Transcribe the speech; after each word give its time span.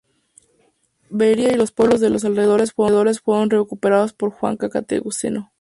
Veria 1.11 1.51
y 1.53 1.57
los 1.57 1.71
pueblos 1.71 1.99
de 2.01 2.09
los 2.09 2.25
alrededores 2.25 2.71
fueron 2.73 3.49
recuperadas 3.51 4.13
por 4.13 4.31
Juan 4.31 4.57
Cantacuceno. 4.57 5.49